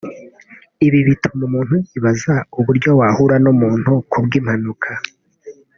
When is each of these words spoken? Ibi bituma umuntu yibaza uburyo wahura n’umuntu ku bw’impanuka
Ibi 0.87 0.99
bituma 1.07 1.41
umuntu 1.49 1.75
yibaza 1.87 2.35
uburyo 2.59 2.89
wahura 2.99 3.35
n’umuntu 3.43 3.91
ku 4.09 4.17
bw’impanuka 4.25 4.89